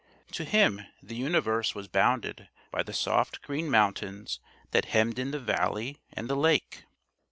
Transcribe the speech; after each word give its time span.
To 0.31 0.45
him 0.45 0.81
the 1.03 1.15
universe 1.15 1.75
was 1.75 1.87
bounded 1.87 2.49
by 2.71 2.81
the 2.81 2.91
soft 2.91 3.43
green 3.43 3.69
mountains 3.69 4.39
that 4.71 4.85
hemmed 4.85 5.19
in 5.19 5.29
the 5.29 5.37
valley 5.39 6.01
and 6.13 6.27
the 6.27 6.35
lake. 6.35 6.85